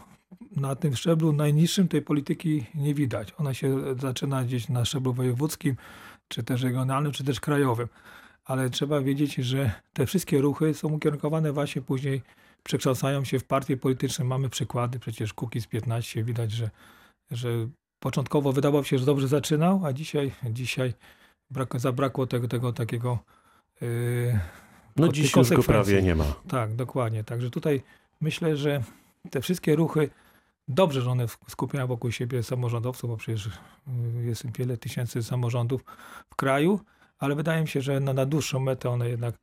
[0.56, 3.34] na tym szczeblu najniższym tej polityki nie widać.
[3.38, 5.76] Ona się zaczyna gdzieś na szczeblu wojewódzkim,
[6.28, 7.88] czy też regionalnym, czy też krajowym.
[8.44, 12.22] Ale trzeba wiedzieć, że te wszystkie ruchy są ukierunkowane właśnie później,
[12.62, 14.24] przekształcają się w partie polityczne.
[14.24, 16.70] Mamy przykłady, przecież Kukiz 15, widać, że,
[17.30, 17.48] że
[18.00, 20.94] początkowo wydawało się, że dobrze zaczynał, a dzisiaj, dzisiaj
[21.50, 23.18] brak, zabrakło tego, tego takiego
[23.80, 24.38] yy,
[24.96, 26.24] No dziś już go prawie nie ma.
[26.48, 27.24] tak, dokładnie.
[27.24, 27.82] Także tutaj
[28.20, 28.82] myślę, że
[29.30, 30.10] te wszystkie ruchy,
[30.68, 33.50] dobrze, że one skupiają wokół siebie samorządowców, bo przecież y,
[34.24, 35.84] jest wiele tysięcy samorządów
[36.30, 36.80] w kraju,
[37.18, 39.34] ale wydaje mi się, że na, na dłuższą metę one jednak,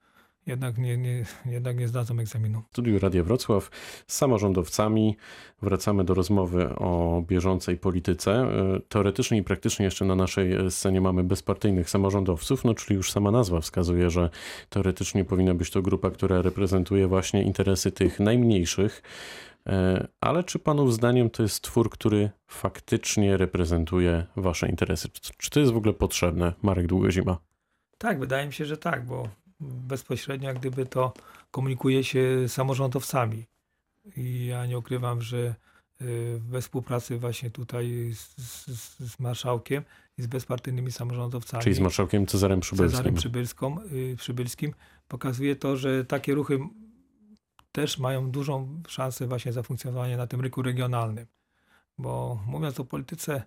[0.48, 2.62] jednak, nie, nie, jednak nie zdadzą egzaminu.
[2.72, 3.70] Studiu Radia Wrocław
[4.08, 5.18] z samorządowcami
[5.62, 8.32] wracamy do rozmowy o bieżącej polityce.
[8.32, 13.12] E, Teoretycznie i praktycznie jeszcze na naszej e, scenie mamy bezpartyjnych samorządowców, no czyli już
[13.12, 14.30] sama nazwa wskazuje, że
[14.70, 19.02] teoretycznie powinna być to grupa, która reprezentuje właśnie interesy tych najmniejszych.
[19.70, 25.10] E, Ale czy panów zdaniem to jest twór, który faktycznie reprezentuje wasze interesy?
[25.38, 26.54] Czy- to jest w ogóle potrzebne?
[26.62, 27.38] Marek Długozima.
[27.98, 31.14] Tak, wydaje mi się, że tak, bo bezpośrednio jak gdyby to
[31.52, 33.46] komunikuje się samorządowcami.
[34.18, 35.56] I ja nie ukrywam, że
[36.02, 38.36] y, we współpracy właśnie tutaj z,
[38.68, 39.84] z, z marszałkiem
[40.18, 41.64] i z bezpartyjnymi samorządowcami.
[41.64, 42.92] Czyli z marszałkiem Cezarem Przybylskim.
[42.92, 44.74] Cezarem Przybylską, y, Przybylskim
[45.08, 46.60] pokazuje to, że takie ruchy
[47.76, 51.28] też mają dużą szansę właśnie zafunkcjonowanie na tym rynku regionalnym.
[51.98, 53.44] Bo mówiąc o polityce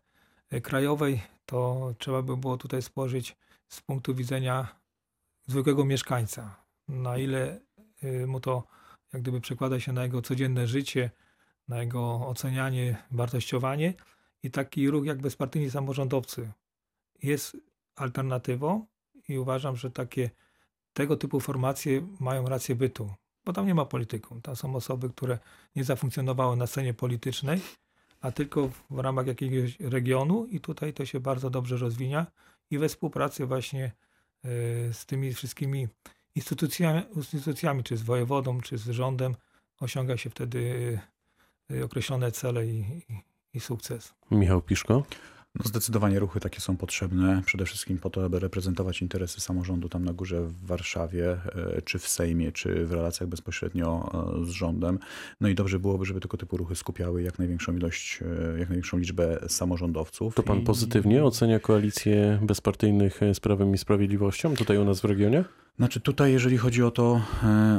[0.52, 3.36] y, krajowej, to trzeba by było tutaj spojrzeć
[3.68, 4.80] z punktu widzenia
[5.46, 6.56] zwykłego mieszkańca.
[6.88, 7.60] Na ile
[8.04, 8.66] y, mu to
[9.12, 11.10] jak gdyby przekłada się na jego codzienne życie,
[11.68, 13.94] na jego ocenianie, wartościowanie
[14.42, 16.52] i taki ruch jak bezpartyjni samorządowcy
[17.22, 17.56] jest
[17.96, 18.86] alternatywą
[19.28, 20.30] i uważam, że takie
[20.92, 23.14] tego typu formacje mają rację bytu,
[23.48, 24.42] bo tam nie ma polityków.
[24.42, 25.38] Tam są osoby, które
[25.76, 27.60] nie zafunkcjonowały na scenie politycznej,
[28.20, 32.26] a tylko w ramach jakiegoś regionu i tutaj to się bardzo dobrze rozwija
[32.70, 33.92] i we współpracy właśnie e,
[34.92, 35.88] z tymi wszystkimi
[36.34, 39.34] instytucjami, instytucjami czy z wojewodą, czy z rządem
[39.80, 40.98] osiąga się wtedy
[41.70, 43.22] e, określone cele i, i,
[43.54, 44.14] i sukces.
[44.30, 45.02] Michał Piszko.
[45.58, 50.04] No zdecydowanie ruchy takie są potrzebne, przede wszystkim po to, aby reprezentować interesy samorządu tam
[50.04, 54.10] na górze w Warszawie, e, czy w Sejmie, czy w relacjach bezpośrednio
[54.42, 54.98] e, z rządem.
[55.40, 58.98] No i dobrze byłoby, żeby tego typu ruchy skupiały jak największą ilość, e, jak największą
[58.98, 60.34] liczbę samorządowców.
[60.34, 65.04] To pan I- pozytywnie ocenia koalicję bezpartyjnych z Prawem i Sprawiedliwością tutaj u nas w
[65.04, 65.44] regionie?
[65.78, 67.20] Znaczy tutaj, jeżeli chodzi o to,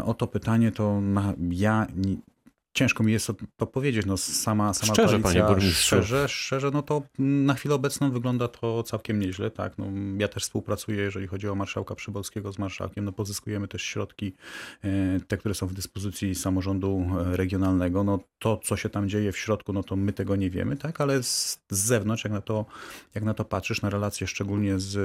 [0.06, 2.16] o to pytanie, to na, ja nie,
[2.74, 4.06] ciężko mi jest to, powiedzieć.
[4.06, 5.96] No sama, sama Szczerze, koalicja, panie burmistrzu.
[5.96, 9.52] Szczerze, szczerze, no to na chwilę obecną wygląda to całkiem nieźle.
[9.52, 9.78] Tak?
[9.78, 9.86] No,
[10.18, 13.06] ja też współpracuję, jeżeli chodzi o marszałka Przybolskiego z marszałkiem.
[13.06, 14.34] No, pozyskujemy też środki,
[14.84, 18.04] e, te, które są w dyspozycji samorządu e, regionalnego.
[18.04, 21.02] No, to, co się tam dzieje w środku, no to my tego nie wiemy, tak?
[21.02, 22.66] ale z, z zewnątrz, jak na, to,
[23.16, 24.98] jak na to patrzysz, na relacje szczególnie z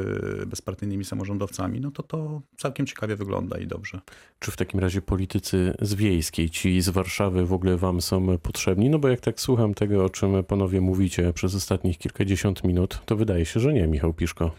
[0.42, 4.00] e, bezpartyjnymi samorządowcami, no to to całkiem ciekawie wygląda i dobrze.
[4.38, 8.90] Czy w takim razie politycy z wiejskiej, ci z Warszawy w ogóle wam są potrzebni?
[8.90, 13.16] No bo jak tak słucham tego, o czym panowie mówicie przez ostatnich kilkadziesiąt minut, to
[13.16, 14.50] wydaje się, że nie, Michał Piszko.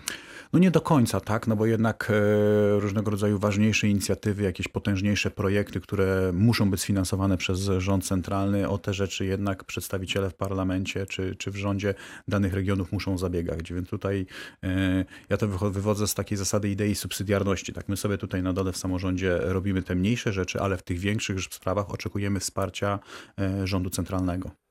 [0.56, 5.32] No nie do końca, tak, no bo jednak e, różnego rodzaju ważniejsze inicjatywy, jakieś potężniejsze
[5.32, 11.06] projekty, które muszą być sfinansowane przez rząd centralny, o te rzeczy jednak przedstawiciele w parlamencie
[11.06, 11.94] czy, czy w rządzie
[12.28, 13.74] danych regionów muszą zabiegać.
[13.74, 14.26] Więc tutaj
[14.64, 17.74] e, ja to wywodzę z takiej zasady idei subsydiarności.
[17.74, 21.00] Tak, my sobie tutaj na dole w samorządzie robimy te mniejsze rzeczy, ale w tych
[21.00, 23.00] większych sprawach oczekujemy wsparcia
[23.40, 24.65] e, rządu centralnego.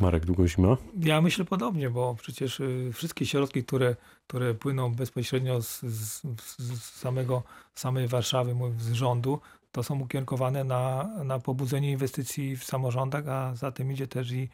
[0.00, 0.76] Marek Długozima.
[1.00, 6.82] Ja myślę podobnie, bo przecież y, wszystkie środki, które, które płyną bezpośrednio z, z, z
[6.82, 7.42] samego,
[7.74, 9.40] samej Warszawy, z rządu,
[9.72, 14.48] to są ukierunkowane na, na pobudzenie inwestycji w samorządach, a za tym idzie też i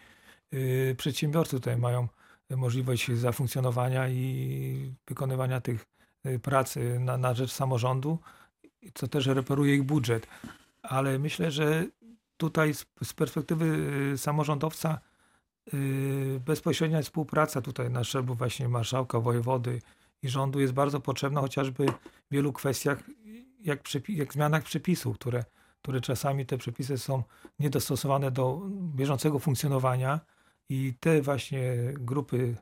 [0.55, 2.09] y, przedsiębiorcy tutaj mają
[2.51, 5.87] możliwość zafunkcjonowania i wykonywania tych
[6.27, 8.19] y, prac y, na, na rzecz samorządu,
[8.95, 10.27] co też reperuje ich budżet.
[10.83, 11.87] Ale myślę, że
[12.37, 15.01] tutaj z, z perspektywy samorządowca
[16.47, 19.81] bezpośrednia współpraca tutaj na szczeblu właśnie marszałka, wojewody
[20.23, 21.95] i rządu jest bardzo potrzebna, chociażby w
[22.31, 23.03] wielu kwestiach,
[23.65, 25.45] jak, jak zmianach przepisów, które,
[25.83, 27.23] które czasami te przepisy są
[27.59, 28.61] niedostosowane do
[28.95, 30.21] bieżącego funkcjonowania
[30.69, 31.63] i te właśnie
[31.95, 32.57] grupy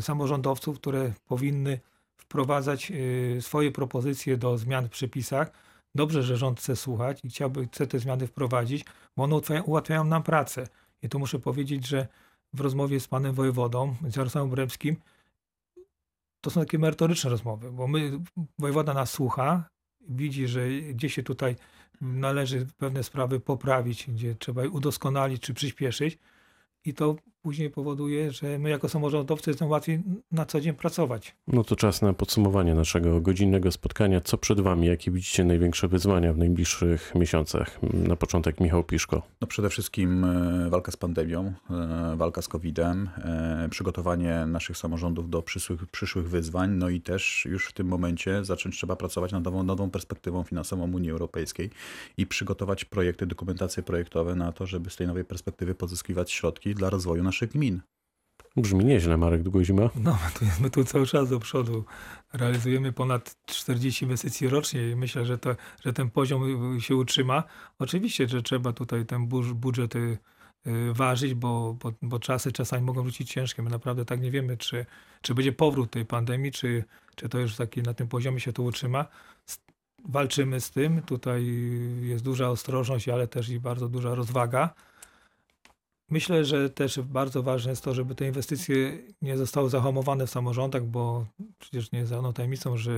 [0.00, 1.80] samorządowców, które powinny
[2.16, 5.52] wprowadzać yy, swoje propozycje do zmian w przepisach.
[5.94, 8.84] Dobrze, że rząd chce słuchać i chciałby, chce te zmiany wprowadzić,
[9.16, 10.66] bo one ułatwiają nam pracę.
[11.02, 12.08] I tu muszę powiedzieć, że
[12.52, 14.96] w rozmowie z panem wojewodą, z Jarosławem Bremskim,
[16.40, 18.20] to są takie merytoryczne rozmowy, bo my,
[18.58, 19.68] wojewoda nas słucha,
[20.08, 21.56] widzi, że gdzie się tutaj
[22.00, 26.18] należy pewne sprawy poprawić, gdzie trzeba je udoskonalić czy przyspieszyć
[26.84, 27.16] i to
[27.48, 31.36] później powoduje, że my jako samorządowcy jest nam łatwiej na co dzień pracować.
[31.46, 34.20] No to czas na podsumowanie naszego godzinnego spotkania.
[34.20, 34.86] Co przed wami?
[34.86, 37.78] Jakie widzicie największe wyzwania w najbliższych miesiącach?
[37.82, 39.22] Na początek Michał Piszko.
[39.40, 45.30] No przede wszystkim e, walka z pandemią, e, walka z COVID-em, e, przygotowanie naszych samorządów
[45.30, 49.44] do przyszłych, przyszłych wyzwań, no i też już w tym momencie zacząć trzeba pracować nad
[49.44, 51.70] nową, nową perspektywą finansową Unii Europejskiej
[52.16, 56.90] i przygotować projekty, dokumentacje projektowe na to, żeby z tej nowej perspektywy pozyskiwać środki dla
[56.90, 57.80] rozwoju naszych gmin.
[58.56, 59.90] Brzmi nieźle, Marek Długozima.
[59.94, 61.84] No, my tu, my tu cały czas do przodu
[62.32, 67.42] realizujemy ponad 40 inwestycji rocznie i myślę, że, to, że ten poziom się utrzyma.
[67.78, 70.18] Oczywiście, że trzeba tutaj ten budż- budżet y,
[70.66, 73.62] y, ważyć, bo, bo, bo czasy czasami mogą wrócić ciężkie.
[73.62, 74.86] My naprawdę tak nie wiemy, czy,
[75.22, 76.84] czy będzie powrót tej pandemii, czy,
[77.16, 79.06] czy to już taki na tym poziomie się to utrzyma.
[80.08, 81.02] Walczymy z tym.
[81.02, 81.46] Tutaj
[82.02, 84.74] jest duża ostrożność, ale też i bardzo duża rozwaga.
[86.10, 90.84] Myślę, że też bardzo ważne jest to, żeby te inwestycje nie zostały zahamowane w samorządach,
[90.84, 91.26] bo
[91.58, 92.92] przecież nie żadną tajemnicą, że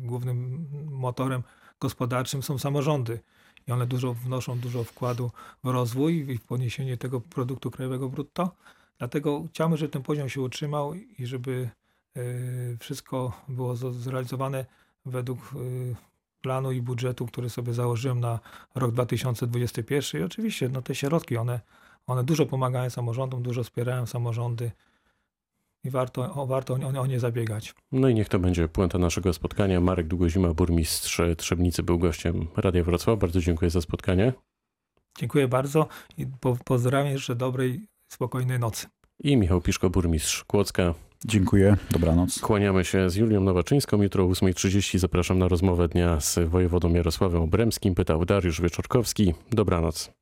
[0.00, 1.42] głównym motorem
[1.80, 3.20] gospodarczym są samorządy
[3.68, 5.30] i one dużo wnoszą dużo wkładu
[5.64, 8.50] w rozwój i w podniesienie tego produktu krajowego brutto.
[8.98, 11.70] Dlatego chciałbym, żeby ten poziom się utrzymał i żeby
[12.16, 14.66] y, wszystko było zrealizowane
[15.06, 15.94] według y,
[16.42, 18.40] planu i budżetu, który sobie założyłem na
[18.74, 20.20] rok 2021.
[20.20, 21.60] I oczywiście no, te środki, one
[22.06, 24.70] one dużo pomagają samorządom, dużo wspierają samorządy
[25.84, 27.74] i warto, o, warto o, o nie zabiegać.
[27.92, 29.80] No i niech to będzie puenta naszego spotkania.
[29.80, 33.18] Marek Długozima, burmistrz Trzebnicy, był gościem Radia Wrocław.
[33.18, 34.32] Bardzo dziękuję za spotkanie.
[35.18, 35.88] Dziękuję bardzo
[36.18, 38.86] i po, pozdrawiam jeszcze dobrej, spokojnej nocy.
[39.20, 40.94] I Michał Piszko, burmistrz Kłodzka.
[41.24, 42.38] Dziękuję, dobranoc.
[42.38, 44.02] Kłaniamy się z Julią Nowaczyńską.
[44.02, 47.94] Jutro o 8.30 zapraszam na rozmowę dnia z wojewodą Jarosławem Obremskim.
[47.94, 49.34] Pytał Dariusz Wieczorkowski.
[49.50, 50.21] Dobranoc.